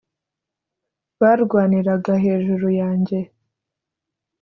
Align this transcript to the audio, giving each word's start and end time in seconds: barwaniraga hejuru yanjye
barwaniraga 1.19 2.13
hejuru 2.23 2.67
yanjye 2.79 3.19